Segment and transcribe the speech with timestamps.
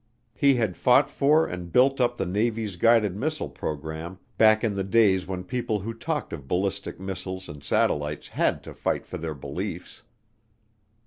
[0.33, 4.83] He had fought for and built up the Navy's guided missile program back in the
[4.83, 9.35] days when people who talked of ballistic missiles and satellites had to fight for their
[9.35, 10.01] beliefs.